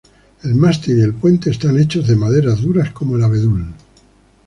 El 0.43 0.55
mástil 0.55 0.97
y 0.97 1.01
el 1.03 1.13
puente 1.13 1.51
están 1.51 1.77
hechos 1.79 2.07
de 2.07 2.15
maderas 2.15 2.61
duras 2.63 2.89
como 2.91 3.17
el 3.17 3.23
abedul. 3.23 3.67